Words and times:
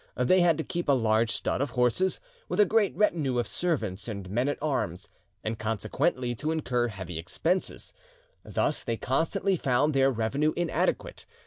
They 0.17 0.41
had 0.41 0.57
to 0.57 0.63
keep 0.63 0.89
a 0.89 0.93
large 0.93 1.29
stud 1.29 1.61
of 1.61 1.69
horses, 1.77 2.19
with 2.49 2.59
a 2.59 2.65
great 2.65 2.95
retinue 2.95 3.37
of 3.37 3.47
servants 3.47 4.07
and 4.07 4.27
men 4.31 4.49
at 4.49 4.57
arms, 4.59 5.09
and 5.43 5.59
consequently 5.59 6.33
to 6.37 6.49
incur 6.49 6.87
heavy 6.87 7.19
expenses; 7.19 7.93
thus 8.43 8.83
they 8.83 8.97
constantly 8.97 9.55
found 9.55 9.93
their 9.93 10.09
revenue 10.09 10.53
inadequate. 10.57 11.27